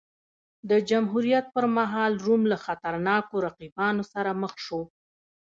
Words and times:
د 0.69 0.71
جمهوریت 0.89 1.45
پرمهال 1.55 2.11
روم 2.25 2.41
له 2.51 2.57
خطرناکو 2.65 3.35
رقیبانو 3.47 4.03
سره 4.13 4.31
مخ 4.41 4.53
شو. 4.65 4.81